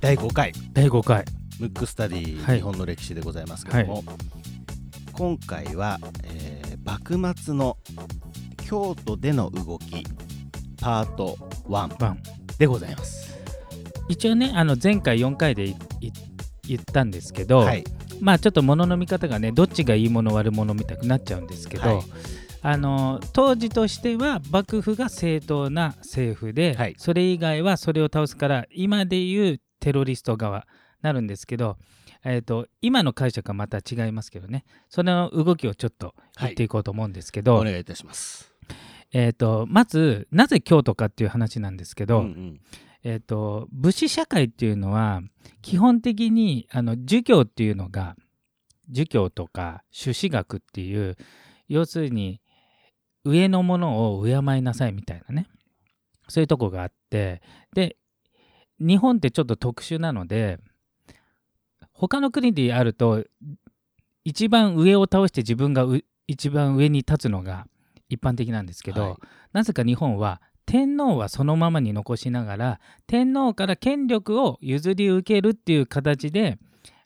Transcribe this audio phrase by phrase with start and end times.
[0.00, 0.52] 第5回。
[0.72, 1.24] 第5回。
[1.60, 2.56] ムックスタディ、はい。
[2.56, 4.04] 日本の歴史でございますけども、
[5.12, 7.78] 今回は、えー幕末の
[8.68, 10.04] 京都での動き
[10.80, 11.36] パート
[11.66, 12.18] 1ワン。
[12.58, 13.34] でございます。
[14.08, 16.12] 一応ねあの前回4回でいい
[16.68, 17.84] 言ったんですけど、はい、
[18.20, 22.02] まあちょっと物の見方がねどっちがいいもの悪者みたくなっちゃうんですけど、はい
[22.66, 26.94] あの当時としては幕府が正当な政府で、はい。
[26.96, 30.66] それ以外はそれを倒すから今でいうテロリスト側
[31.02, 31.76] なるんですけど、
[32.24, 34.64] えー、と今の解釈はまた違いますけどね。
[34.88, 36.68] その動きをちょっと言ってい。
[36.68, 38.50] こうと思うんですけど、お願いいたします。
[39.12, 42.60] えー、とまずなぜ京都かっていう話なんですけど、うんうん。
[43.02, 45.20] えー、と武士社会っていうのは
[45.60, 48.16] 基本的にあの儒教っていうのが
[48.88, 51.18] 儒教とか朱子学っていう
[51.68, 52.40] 要するに
[53.24, 55.48] 上のものを敬いなさいみたいなね。
[56.28, 57.42] そういうとこがあって。
[57.74, 57.96] で
[58.78, 60.58] 日本ってちょっと特殊なので
[61.92, 63.24] 他の国であると
[64.24, 67.66] 一番上を倒して自分がう一番上に立つのが
[68.08, 69.16] 一般的なんですけど、はい。
[69.52, 76.58] なぜか日本は天皇はそのままに残しながら天皇から権力を譲り受けるっていう形で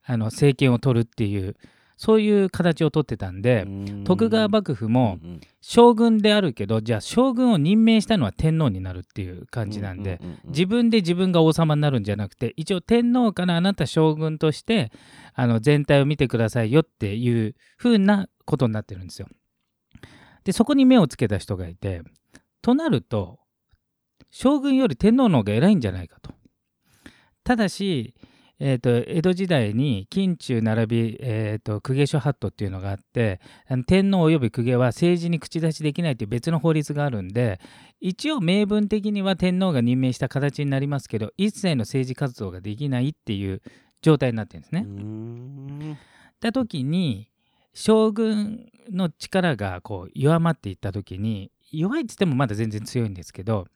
[0.05, 1.57] あの政権を取るっていう
[1.99, 3.67] そういう形を取ってたんで、
[4.05, 5.19] 徳川幕府も
[5.61, 14.93] 将軍であるけどじゃあ将軍を任命したのは天皇になるっていう感じなんで、自分で自分が王様になるんじゃなくて一応天皇からあなた将軍として
[15.35, 19.27] あの全体を見てくださいよっていう風なことになってるんですよ。
[20.45, 22.03] でそこに目をつけた人がいて
[22.63, 23.41] となると
[24.31, 26.33] 将軍より天皇の方が偉いんじゃないかと。
[27.43, 28.15] ただし、
[28.61, 33.41] えー、と江戸時代に近中並び、えー、と公家諸法度っていうのがあって
[33.87, 37.61] 天皇及び公家は政治に口出しできないという別の法律があるんで
[38.01, 43.63] 一応明文的には天皇が任命した形になりますけど一切の政治活動ができないっていう
[44.03, 45.99] 状態になってるんですね。
[46.41, 47.29] た時に
[47.75, 53.67] 将軍の力がこう弱まっていった時に弱いっつってもまだ全然強いんですけど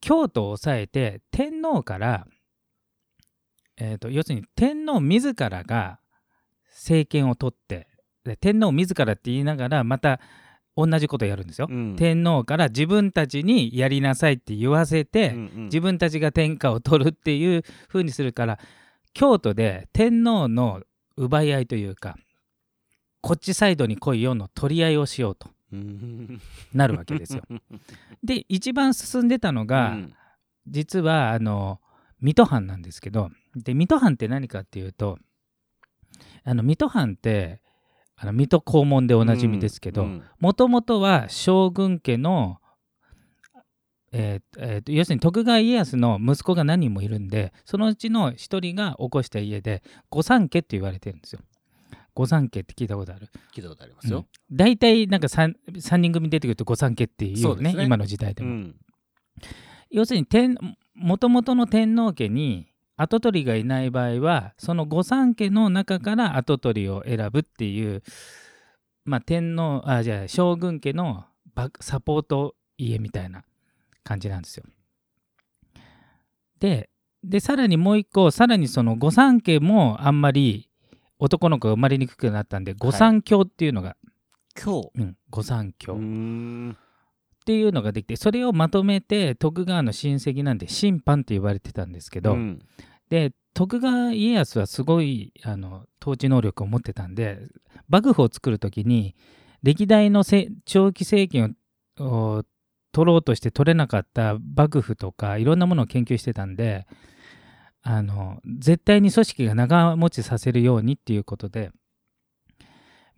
[0.00, 2.26] 京都を抑えて天皇から、
[3.76, 5.98] えー、と要するに天皇自らが
[6.68, 7.88] 政権を取って
[8.24, 10.20] で天皇自らって言いながらまた
[10.76, 11.66] 同じことやるんですよ。
[11.70, 18.58] うん天皇から自分たちにやりなさいって言わせて、うんうん自分たちが天下を取るっていう風にするから
[19.14, 20.82] 京都で天皇の
[21.16, 22.16] 奪い合いというか
[23.20, 26.40] こっちサイドに来いよの取り合いをしようとうん
[26.72, 27.42] なるわけですよ。
[28.24, 30.14] で一番進んでたのが、うん
[30.68, 31.80] 実はあの
[32.22, 35.18] 水戸藩なんですけどで水戸藩って何かっていうと
[36.44, 37.60] あの水戸藩って
[38.16, 42.58] あの水戸黄門でおなじみですけど、うんもともとは将軍家の、
[44.12, 51.40] えーえーと要するに徳川家康の息子が何人もいるんでそのうちの一人が起こした家で御三家って言われてるんですよ。
[52.14, 53.28] 御三家って聞いたことある？
[53.54, 54.26] 聞いたことありますよ。
[54.50, 58.50] 大体なんか 3, 三人組出てくると御三家っていうねね今の時代でも。
[58.50, 58.76] うん
[59.90, 60.56] 要するに天
[60.94, 68.02] もともとの天皇家に跡取りがいない場合はその御三家の中から跡取りを選ぶっていう、
[69.04, 73.44] まあ、天皇あじゃあ将軍家のバサポート家みたいな
[74.04, 74.64] 感じなんですよ。
[76.58, 76.90] で
[77.24, 80.68] でさらにもう一個さらにその御三家もあんまり
[81.18, 83.96] 男の子が生まれにくくなったんで御三教っていうのが、
[84.60, 85.94] 今日うん、御三教。
[87.42, 92.58] っていうのができてそれをまとめて徳川の親戚なんで審判って言われてたんですけど、うん。
[93.10, 97.40] で徳川家康はすごいあの統治能力を持ってたんで
[97.88, 99.14] 幕府を作る時に
[99.62, 101.48] 歴代のせ長期政権を
[101.98, 102.44] を
[102.92, 106.86] 取ろうとして取れなかった幕府とかいろんなものを研究してたんで
[107.82, 111.70] あの絶対に組織が長持ちさせるようにっていうことで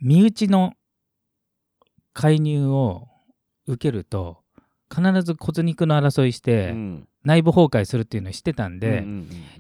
[0.01, 0.75] 身内の
[2.13, 3.09] 介入を
[3.67, 4.39] 受けると
[4.95, 7.09] 必ず骨肉の争いしてうん。
[7.25, 9.03] 内部崩壊するっていうのを知ってたんで、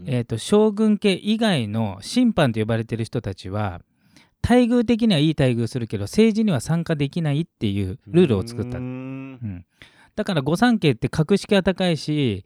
[0.05, 3.81] えー、と将軍家以外の審判と呼ばれてる人たちは
[4.43, 9.32] 待遇的にはいい待遇するけど政治には参加できないっていうルールを作った、うーうん。
[9.32, 9.67] ん
[10.14, 12.44] だから御三家って格式は高いし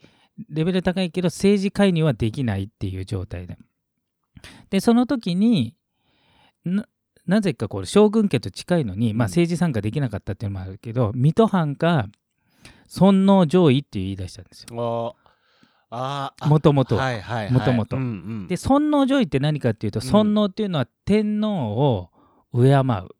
[0.48, 3.58] レベル高いけど政治介入はできないっていう状態で。
[4.70, 5.74] でその時に
[7.28, 9.30] ななぜかこれ将軍家と近いのに、まあ、うん。
[9.30, 12.08] 政治参加できなかったっていうのもあるけど水戸藩が
[12.86, 15.16] 尊王攘夷って言い出したんですよ。
[15.90, 16.44] あー。
[16.44, 17.96] あもともともともと
[18.48, 20.06] で尊王攘夷って何かっていうとうん。
[20.06, 22.10] 尊王っていうのは天皇を
[22.52, 23.18] 敬うっ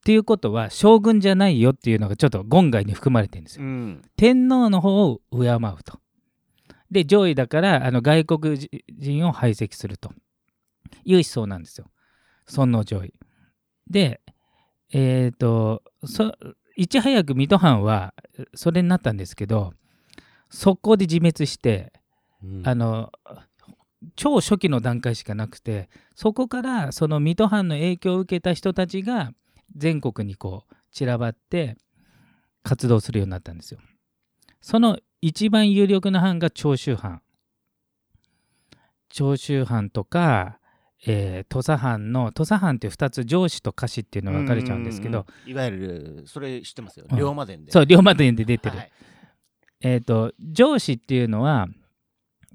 [0.00, 3.64] っていうことは将軍じゃないよっていうのがちょっと言外に含まれてるんですよ。
[3.64, 4.02] うん。
[4.16, 6.00] 天皇の方を敬うと。
[6.90, 10.10] で上位だからあの外国人を排斥すると。
[11.04, 11.86] いう思想なんですよ。
[12.50, 13.14] 尊皇上位。
[13.88, 14.20] で
[14.92, 16.32] えっ、とそ
[16.76, 18.14] いち早く水戸藩は
[18.54, 19.72] それになったんですけど
[20.48, 21.92] 速攻で自滅して
[22.42, 23.12] うんあの
[24.16, 29.32] 超初期の段階しかなくてそこからその水戸藩の影響を受けた人たちが
[29.76, 31.76] 全国にこう散らばって
[32.62, 33.80] 活動するようになったんですよ。
[34.60, 37.22] その一番有力な藩が長州藩。
[39.08, 40.59] 長州藩とか、
[41.06, 47.16] えー土佐藩の土佐藩って2つ上司と下司っていうのが分かれちゃうんですけど、ううんうんいわゆるそれ知ってますようん。
[47.18, 47.72] 龍馬伝で。
[47.72, 48.92] そう龍馬伝で出てる、はい
[49.82, 51.68] えー、と上司っていうのは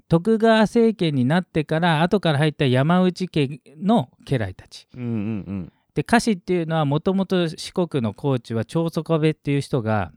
[0.08, 4.86] 徳川政権になってから後から入った山内家の家来たち。
[4.94, 5.12] うんうんう
[5.52, 5.72] ん。
[5.94, 10.12] で家臣っていうのはもともと四国の高知は長宗我部っていう人が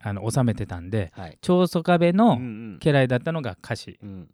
[0.00, 1.38] あの治めてたんではい。
[1.42, 2.78] 長宗我部うんうのん。
[2.80, 4.28] 家来だったのが家臣うん。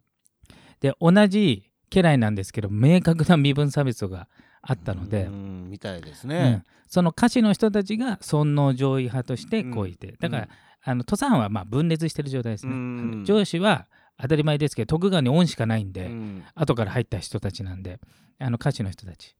[0.79, 4.27] で同じ家来なんですけど明確な身分差別が
[4.61, 5.25] あったので。
[5.25, 6.29] う、んみたいですうん。
[6.29, 10.49] ねその家臣の人たちが尊皇上位派としてこういて、だから、
[10.83, 12.73] あの土佐藩はまあ分裂してる状態ですね。
[12.73, 13.23] うん。
[13.25, 13.87] 上司は
[14.19, 16.43] 当たり前ですけど徳川に恩しかないんで、うん。
[16.53, 17.99] 後から入った人たちなんで
[18.39, 19.35] あの家臣の人たち。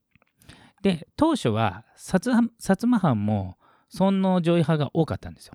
[0.82, 3.56] で当初は薩摩藩も
[3.88, 5.54] 尊皇上位派が多かったんですよ。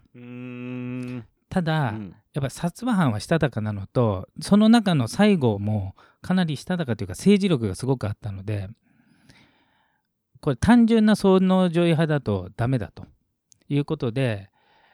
[1.50, 2.16] ただ、うん。
[2.34, 8.70] やっぱ薩摩藩はしたたかなのとその中の西郷もかなりしたたかというか政治力がすごくあったので
[10.40, 13.06] これ単純な尊皇上位派だとダメだと
[13.70, 14.50] いうことで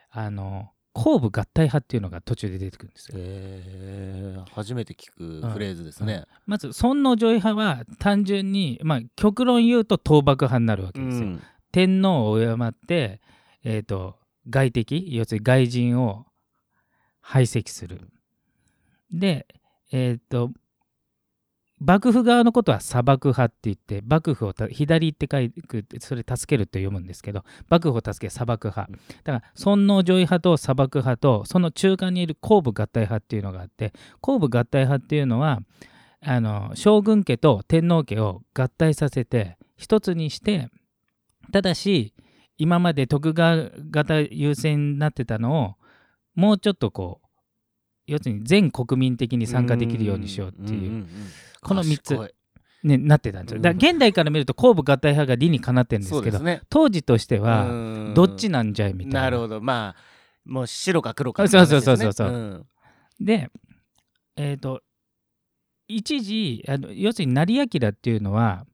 [0.09, 3.17] あの後部合体派っていうのが途中で出てくるんですよ。
[3.19, 11.27] へー初めて聞くフレーズですねまず尊皇上位派は単純に、まあ、極論言うと倒幕派になるわけですよ。
[11.27, 11.41] うん
[11.71, 13.21] 天皇を敬って、
[13.63, 14.15] えー、と
[14.49, 16.25] 外敵要するに外人を
[17.21, 18.09] 排斥する。
[19.11, 19.45] で、
[19.91, 20.51] えっ、と
[21.79, 28.91] 幕府側のことは砂漠派って言って幕府をた左って書いてそれ助けると読むんですけど幕府を助け砂漠派。
[29.23, 35.59] だから尊皇上位派と砂漠派とその中間にいる後部合体派っていうのがあって後部合体派っていうのは
[36.21, 40.69] あの将軍家と天皇家を合体させて一つにして
[41.51, 42.13] ただし
[42.57, 45.75] 今まで徳川型優先になってたのを
[46.35, 47.26] もうちょっとこう
[48.07, 51.05] 要するに全国民的に参加できるようにしようっていう、
[51.61, 52.33] この三つ賢い。
[52.83, 53.61] ね、なってたんですよ。
[53.61, 56.61] だ現代から見ると後部合体派が理にかなってるんですけどね。
[56.69, 57.73] 当時としてはう
[58.09, 58.13] ん。
[58.13, 59.21] どっちなんじゃいみたいな。
[59.21, 59.61] なるほど。
[59.61, 60.01] まあ
[60.45, 62.13] もう白か黒かそうそうそうそう。
[62.13, 62.65] そううん。
[63.19, 63.49] で
[64.35, 64.81] えっ、と
[65.87, 68.65] 一時あの要するに成明っていうのは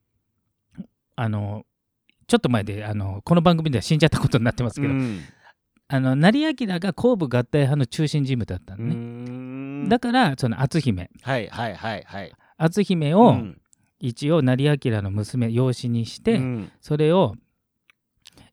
[1.15, 1.65] あの
[2.27, 5.21] ちょっと前であのこの番組では死んじゃったことになってますけど、うん
[5.87, 9.89] あの成明が後部合体派の中心人物だったのうね、ん。
[9.89, 11.09] だからその篤姫。
[11.21, 12.33] はいはいはいはい。
[12.57, 13.59] 篤姫をうん。
[13.99, 16.71] 一応成明の娘養子にして、うん。
[16.81, 17.35] それを、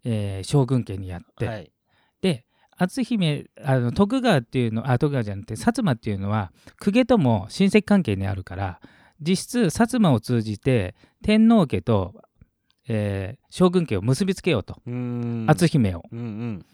[0.04, 1.72] えー将軍家にやって、はい。
[2.20, 2.44] で
[2.76, 6.52] 篤姫あの徳川っていうのあ徳川じゃなくて薩摩っていうのは
[6.82, 8.80] 公家とも親戚関係にあるから
[9.20, 12.14] 実質薩摩を通じて天皇家と、
[12.88, 14.76] えー将軍家を結びつけようと。
[14.86, 15.46] うん。
[15.48, 16.04] 篤姫を。
[16.12, 16.66] うんうん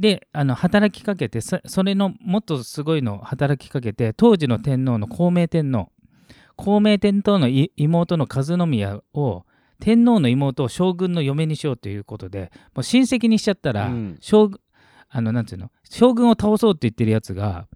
[0.00, 5.90] であの働きかけてそそれのもっとすごいのを働きかけて当時の天皇の孝明天皇
[6.56, 9.44] 孝明天皇のい妹の和宮を
[9.80, 14.18] 天皇の妹を将軍の嫁にしようということでもう親戚にしちゃったら、うん。
[14.20, 14.60] 将軍
[15.08, 15.70] あのなんていうの？
[15.88, 17.66] 将軍を倒そうって言ってるやつが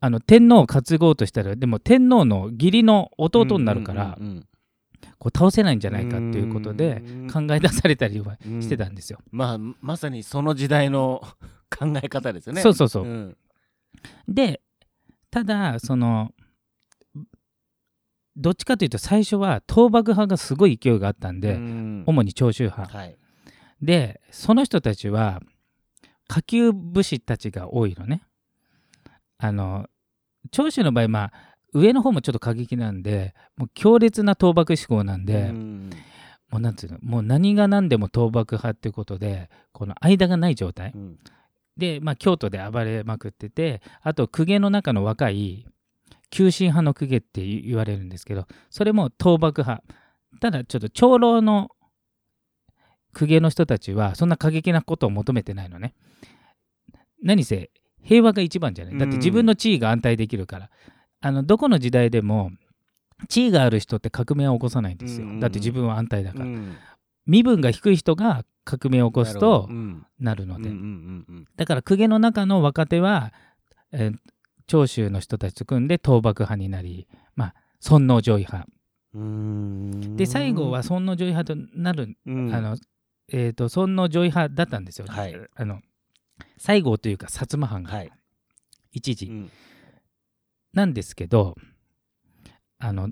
[0.00, 4.47] あの天皇を担ごうとしたらでも天皇の義理の弟になるから、うんうん
[5.18, 7.30] こう倒せないんじゃないかっていうことでうん。
[7.30, 8.62] 考え出されたりはうん。
[8.62, 9.18] してたんですよ。
[9.30, 11.22] まあまさにその時代の
[11.76, 12.62] 考え方ですよね。
[12.62, 13.04] そうそうそう。
[13.06, 13.36] ん。
[14.26, 14.60] で
[15.30, 16.32] ただその
[18.36, 22.04] どっちかというと最初は倒幕派がすごい勢いがあったんで、うん。
[22.06, 22.96] 主に長州派。
[22.96, 23.18] はい。
[23.82, 25.40] でその人たちは
[26.28, 28.22] 下級武士たちが多いのね。
[29.38, 29.86] あの
[30.50, 31.32] 長州の場合まあ
[31.78, 35.90] 上の方もちょっと過激なんでもう強烈な倒幕志向なんで、うん。
[36.50, 40.92] もうなんていうのもう何が何でも倒幕派っていうことでこの間がない状態。
[40.94, 41.18] うん。
[41.76, 45.66] で、まあ、京都で暴れまくっててあと公家の中の若い
[46.30, 49.84] 急進派の公家って言われるんですけどそれも倒幕派。
[50.40, 51.70] ただちょっと長老の
[53.14, 55.94] 公家の人たちはそんな過激なことを求めてないのね。
[57.22, 57.70] 何せ
[58.02, 58.98] 平和が一番じゃない。
[58.98, 60.70] だって自分の地位が安泰できるから、
[61.20, 62.52] あのどこの時代でも
[63.28, 66.76] 地位がある人って革命は起こさないんですよ、うんだって自分は安泰だから、うん。
[67.26, 69.68] 身分が低い人が革命を起こすと
[70.18, 71.44] なるので、うんうんうんうん。
[71.56, 73.32] だから公家の中の若手は、
[73.92, 74.16] えー
[74.68, 78.68] 長州の人たちと組んで倒幕派になり、まあ、尊王攘夷派。
[80.16, 82.54] で最後は尊王攘夷派となる、うん。
[82.54, 82.76] あの
[83.32, 85.34] えー、と尊王攘夷派だったんですよ、はい。
[85.56, 85.80] あの
[86.58, 88.12] 西郷というか薩摩藩がはい。
[88.92, 89.50] 一時、うん
[90.72, 91.56] なんですけど
[92.78, 93.10] あの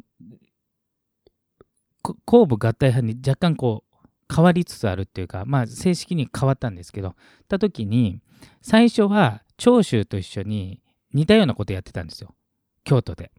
[2.24, 3.96] 後部合体派に若干こう
[4.32, 7.14] 変わりつつあるっていうかまあ正式に変わったんですけど
[7.48, 8.20] た時に
[8.62, 10.82] 最初は長州と一緒に
[11.12, 12.34] 似たようなことやってたんですよ。
[12.84, 13.32] 京都で。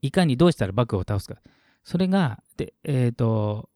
[0.00, 1.36] いかにどうしたら幕府を倒すか。
[1.82, 3.68] それがでえっ、と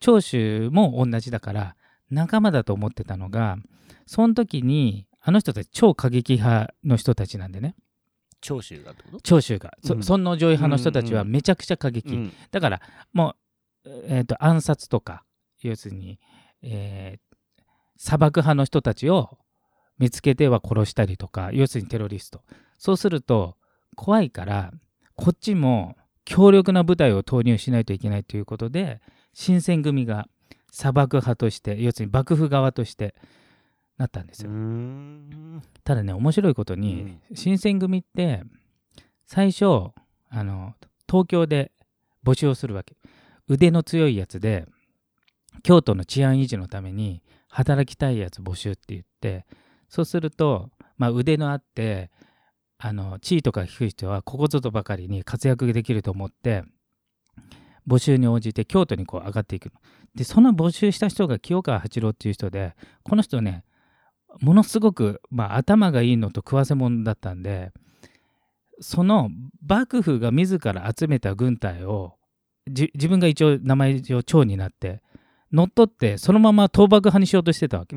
[0.00, 1.76] 長州も同じだから
[2.10, 3.58] 仲間だと思ってたのが
[4.06, 7.76] その時にあの人たち超過激派の人たちなんでね。
[8.40, 9.20] 長州がってこと？
[9.20, 10.02] 長州が、そうん。
[10.02, 12.32] 尊王攘夷派の人たちはうんうんめちゃくちゃ過激、うん。
[12.50, 12.80] だから
[13.12, 13.34] も
[13.84, 15.24] う、えー、と暗殺とか
[15.62, 16.18] 要するに、
[16.62, 17.20] えー
[18.00, 19.38] 砂漠派の人たちを
[19.98, 22.42] 見つけては殺したりとか要するにテロリスト。
[22.78, 23.56] そうすると
[23.96, 24.70] 怖いから
[25.16, 29.00] こっちも強力な部隊を投入しないといけないということで
[29.34, 30.28] 新選組が
[30.70, 33.16] 砂漠派として要するに幕府側として
[33.98, 34.50] なったんですよ。
[35.84, 38.42] ただね面白いことに、新選組って
[39.26, 39.64] 最初
[40.30, 40.74] あの
[41.08, 41.72] 東京で
[42.24, 42.96] 募集をするわけ。
[43.48, 44.66] 腕の強いやつで
[45.62, 49.46] 京都の治安維持のために働きたいやつ募集って言って
[49.88, 52.10] そうすると、まあ、腕のあって
[52.76, 56.62] あの地位とか低い人はここぞとばかりに活躍できると思って
[57.88, 59.72] 募集に応じて京都にこう上がっていくの。
[60.14, 63.64] でその募集した人が清川八郎っていう人でこの人ね
[64.40, 67.72] ものすごく、まあ、頭がいいのと食わせ者だったんで
[68.80, 69.30] その
[69.66, 72.14] 幕府が自ら集めた軍隊を
[72.70, 75.00] じ自分が一応名前上長になって
[75.52, 77.96] 乗っ取ってそのまま倒幕派にしようとしてたわけ。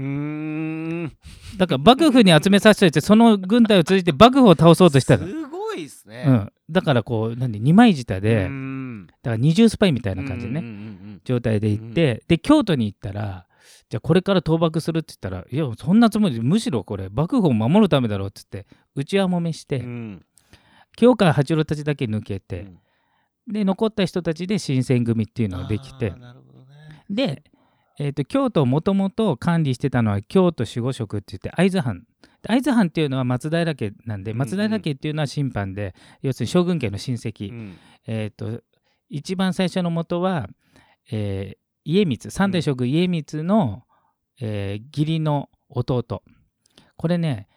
[1.58, 6.24] だから幕府に集めさせておいてその軍隊を通じて幕府を倒そうとしたの、すごいですね。
[6.28, 8.50] うん、だからこう何二枚舌で、だか
[9.32, 13.46] ら二重スパイみたいな感じでね、状態で行って、で京都に行ったら
[13.91, 19.86] じゃあこれから倒幕するって言ったらいやそんなつもりでむしろこれ幕府を守るためだろうっつって内輪もめして、うん。
[19.86, 20.25] うん
[20.98, 22.67] 清川八郎たちだけ抜けて、
[23.48, 23.53] うん。
[23.53, 27.05] で残った人たちで新選組っていうのができてあーなるほどね。
[27.10, 27.43] で、
[27.98, 32.03] えー、と京都をもともと管理してたのは京都守護職って言って会津藩。
[32.41, 37.77] で会津藩っていうのは松平家なんでうんうん松平家っていうのは審判で、要するに将軍家の親戚、うん。
[38.05, 38.62] えっ、と
[39.10, 40.50] 一番最初の元は、
[41.10, 43.84] えー家光三代将軍家光の、
[44.40, 46.24] えー義理の弟。
[46.98, 47.48] これね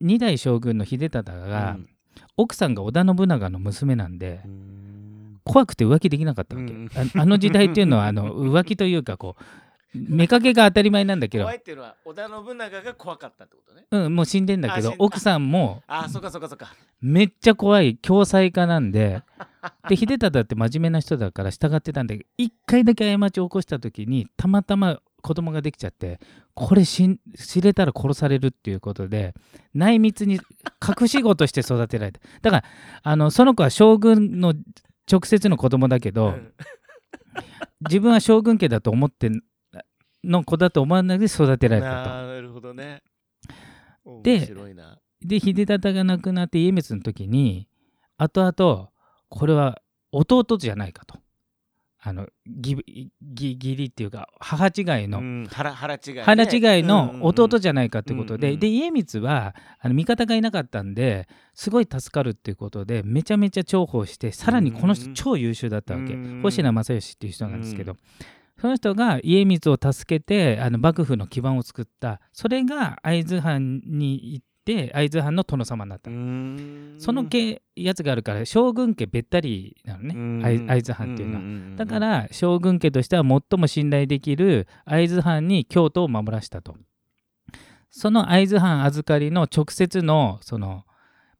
[0.00, 1.88] 二代将軍の秀忠が、うん。
[2.36, 4.40] 奥さんが織田信長の娘なんで、
[5.44, 6.88] 怖くて浮気できなかったわけ、うん。
[6.94, 9.42] ああの時代っていうのはあの 浮気というかこう
[9.94, 11.44] 妾が当たり前なんだけど。
[11.44, 13.86] 怖い、っていうのは織田信長が怖かったってことね。
[13.90, 16.72] うん、もう死んでんだけど奥さんもあーそっかそっかそっか。
[17.00, 19.22] めっちゃ怖い共済家なんで
[19.88, 26.20] で秀忠って真面目な人だから従ってたんで一回だけ過ちを起こした時にたまたま子供ができちゃって
[26.54, 27.18] これ知
[27.60, 29.34] れたら殺されるっていうことで
[29.74, 30.40] 内密に
[31.00, 32.20] 隠し子として育てられた。
[32.42, 32.64] だから
[33.02, 34.54] あのその子は将軍の
[35.10, 36.52] 直接の子供だけど、うん。
[37.88, 39.30] 自分は将軍家だと思って
[40.24, 42.10] の子だと思わないで育てられたと。
[42.10, 43.02] なるほどね。
[44.22, 44.54] で
[45.20, 47.68] で秀忠が亡くなって家光の時に
[48.16, 48.90] 後々
[49.28, 49.80] これは
[50.12, 51.18] 弟じゃないかと。
[52.00, 54.70] あのっていうか母違
[55.04, 56.22] いの、うん腹腹違いね。
[56.22, 67.98] 腹違いの弟じじゃないかってことで、うんうんで家光はあの味方がいなかったんですごい助かるっていうことでめちゃめちゃ重宝してさらにこの人うん超優秀だったわけ、うん星名正義っていう人なんですけど、うん
[68.60, 72.20] その人が家光を助けてあの幕府の基盤を作った。
[72.32, 74.42] それが会津藩に
[74.72, 76.10] 行って会津藩の殿様になった、
[77.00, 80.42] そのけやつがあるから将軍家べったりなのね。
[80.42, 81.76] 会会津藩っていうのは。
[81.76, 86.76] だから将軍家としては最も信頼できる会津藩に京都を守らせたと。
[87.90, 90.84] その会津藩預かりの直接のその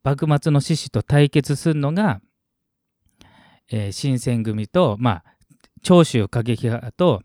[0.03, 2.21] 幕末の志士と対決するのが、
[3.71, 5.23] えー新選組と、まあ、
[5.83, 7.21] 長州過激派と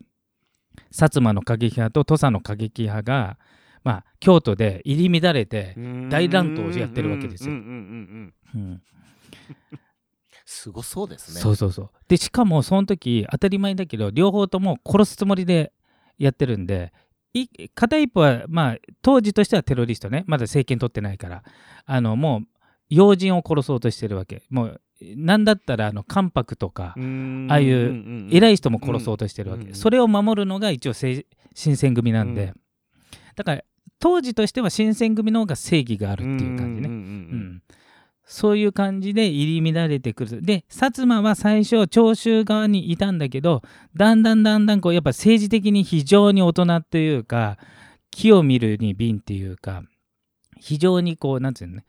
[0.91, 3.37] 薩摩の過激派と土佐の過激派が、
[3.85, 5.75] まあ、京都で入り乱れて、
[6.09, 7.53] 大乱闘をやってるわけですよ。
[7.53, 8.71] うんうんうんうんうん。
[8.71, 8.81] うん。
[10.43, 11.39] すごそうですね。
[11.39, 11.89] そうそうそう。
[12.07, 15.71] でしかもその時当たり前だけど両方とも殺すつもりで
[16.17, 16.93] やってるんで
[17.33, 20.23] い片一方はまあ当時としてはテロリストね。
[20.27, 21.43] まだ政権取ってないから。
[21.85, 22.47] あのもう
[22.89, 24.43] 要人を殺そうとしてるわけ。
[24.49, 27.47] もうなんだったらあの関白とかうん。
[27.51, 32.53] ああいううん偉い人も殺そうとしてるわけ、うんそれを守るのが一応せ新選組なんで、うん。
[33.35, 33.63] だから
[34.05, 37.61] 当時としては新選組の方が正義があるっていう感じね、うんん
[38.23, 40.43] そういう感じで入り乱れてくる。
[40.43, 43.63] で薩摩は最初長州側にいたんだけど
[43.95, 47.57] だんだんだんだんこうやっぱ政治的に非常に大人というか
[48.11, 49.81] 木を見るに敏っていうか
[50.59, 51.85] 非常にこうなんていうのね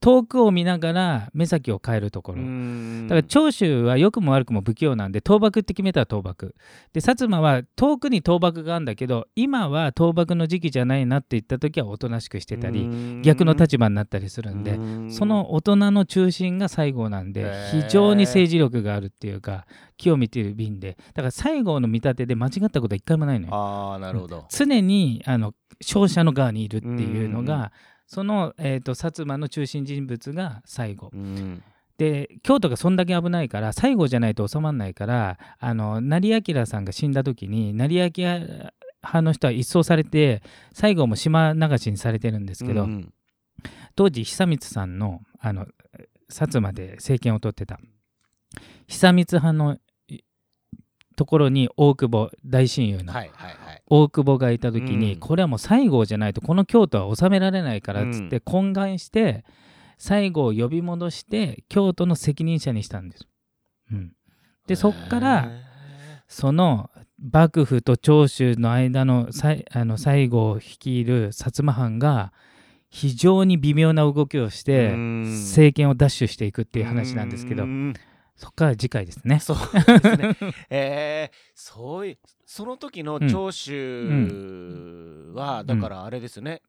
[0.00, 3.06] 遠くを見ながら目先を変えるところ、うん。
[3.06, 6.54] だから長州は良くも悪くも不器用なんで倒幕って決めたら倒幕。
[6.94, 13.22] で薩摩は遠くに倒幕があるんだけど今は倒幕の時期じゃないなって言った時はおとなしくしてたりうん。
[13.22, 15.12] 逆の立場になったりするんでうん。
[15.12, 19.66] その大人の中心が西郷なんで非常に政治力があるっていうか
[19.98, 20.96] 木を見ている瓶で。
[21.12, 23.54] だから西郷の見立てで間違ったことは一回もないのよ。
[23.54, 24.46] ああなるほど。
[24.48, 27.46] 常にあの勝者の側にいるっていうのうん。
[27.50, 27.70] う
[28.10, 31.62] その、えー、と薩摩の中心人物が西郷うん。
[31.96, 38.72] で京都がそんだけ危ないから西郷じゃないと収まらないからあの成明さんが死んだ時に成明派
[39.22, 43.12] の人は一掃されて西郷も島流しにされてるんですけど、うん
[43.96, 45.66] 当時久光さんのあの
[46.30, 47.78] 薩摩で政権を取ってた。
[48.86, 49.78] 久光派のい
[51.20, 53.12] ところに大久保大親友の
[53.88, 55.20] 大久保がいた時に、うん。
[55.20, 59.44] これはもう西郷じゃないとこの京都は治められないからっつって懇願して
[59.98, 63.26] 西郷を呼び戻して京都の責任者にしたんです。
[63.92, 64.12] うん、
[64.66, 65.62] でそっからへ
[66.26, 69.28] その幕府と長州の間の
[69.72, 72.32] あの西郷を率いる薩摩藩が
[72.88, 75.22] 非常に微妙な動きをしーてうん。
[75.42, 77.64] 政権を奪取していくっていう話なんですけど。
[77.64, 77.94] うん
[78.40, 79.38] そこから次回ですね。
[79.38, 80.36] そうですね。
[80.70, 86.62] えー、そういうその時の長州は、だからあれですよね。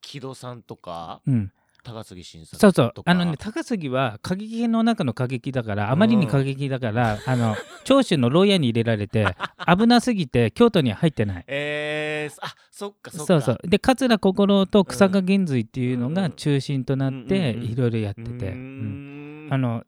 [0.00, 1.52] 木戸さんとかうん、
[1.84, 2.92] 高杉晋作そうそう。
[3.04, 9.26] あのね高杉は過激の中の過激だからあまりに過激だから、あの長州の牢屋に入れられて
[9.68, 11.44] 危なすぎて京都には入ってない。
[11.46, 13.26] えー、あそっかそっか。
[13.26, 13.68] そうそう。
[13.68, 19.52] で桂心と草加源瑞っていうのが中心となってうんうんうんいろいろやってうて、ーうんん。
[19.52, 19.84] あの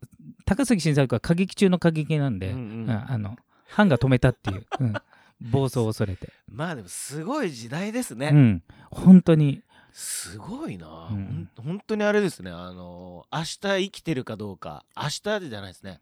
[0.51, 2.63] 高杉晋作は過激中の過激なんで、うんうん。
[2.83, 3.37] うんあの
[3.69, 4.95] 藩が止めたっていう、うん
[5.41, 9.63] 暴走を恐れて、 まあでもすごい時代ですね、うん、本当に。
[9.91, 11.49] すごいな、うん。
[11.57, 12.51] 本当にあれですね。
[12.51, 14.85] あの明日生きてるかどうか。
[14.95, 16.01] 明日じゃないですね。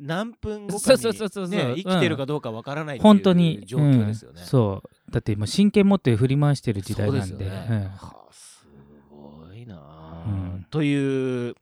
[0.00, 3.62] 何分後かに、ね、生きてるかどうかわからない本当に。
[3.66, 4.46] 状況ですよね、うん。
[4.46, 5.12] そう。
[5.12, 7.44] だって今真剣持って振り回してる時代なんで。
[7.44, 7.84] ね、うん。
[7.88, 8.66] はあす
[9.10, 10.66] ごいな、うん。
[10.70, 11.54] という、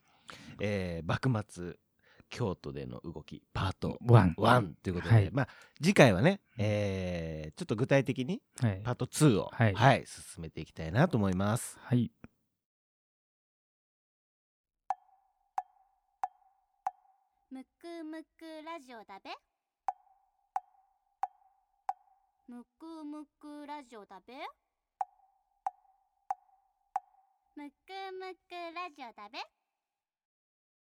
[0.61, 1.75] えー幕末
[2.35, 4.35] 京都での動きパートワン。
[4.37, 5.31] 1ということで、はい。
[5.31, 5.49] まあ
[5.81, 8.81] 次回はね、えーちょっと具体的にはい。
[8.83, 9.75] パート2を、はい。
[9.75, 11.79] はい、進めていきたいなと思います。
[11.81, 12.11] はい。
[17.53, 19.31] むくむくラジオだべ。
[22.49, 24.35] むくむくラジオだべ。
[27.55, 29.39] むくむくラジオだべ